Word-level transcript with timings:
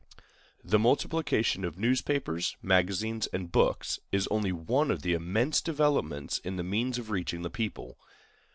The 0.63 0.79
multiplication 0.79 1.63
of 1.63 1.77
newspapers, 1.77 2.57
magazines, 2.63 3.27
and 3.27 3.51
books 3.51 3.99
is 4.11 4.27
only 4.29 4.51
one 4.51 4.89
of 4.89 5.03
the 5.03 5.13
immense 5.13 5.61
developments 5.61 6.39
in 6.39 6.55
the 6.55 6.63
means 6.63 6.97
of 6.97 7.11
reaching 7.11 7.43
the 7.43 7.51
people. 7.51 7.99